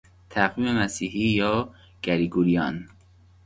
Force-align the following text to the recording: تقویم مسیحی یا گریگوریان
تقویم 0.29 0.77
مسیحی 0.79 1.29
یا 1.29 1.73
گریگوریان 2.03 2.87